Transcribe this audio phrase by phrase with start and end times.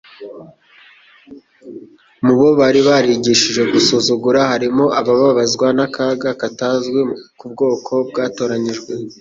[2.25, 6.99] Mu bo bari barigishije gusuzugura, harimo abababazwa n'akaga katazwi
[7.39, 8.91] ku bwoko bwatoranyijwe,